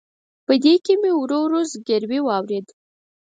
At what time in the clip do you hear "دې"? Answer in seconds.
0.63-0.75